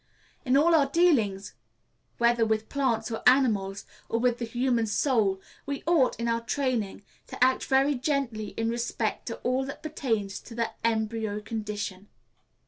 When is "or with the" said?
4.09-4.45